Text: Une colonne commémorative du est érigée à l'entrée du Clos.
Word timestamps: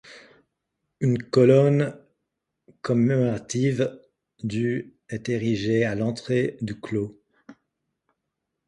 Une 0.99 1.21
colonne 1.21 1.95
commémorative 2.81 3.99
du 4.41 4.95
est 5.09 5.29
érigée 5.29 5.85
à 5.85 5.93
l'entrée 5.93 6.57
du 6.59 6.79
Clos. 6.81 7.21